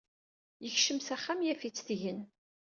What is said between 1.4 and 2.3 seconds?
yaf-itt tgen.